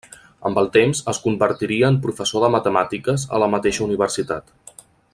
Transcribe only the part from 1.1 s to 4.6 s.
es convertiria en professor de matemàtiques a la mateixa universitat.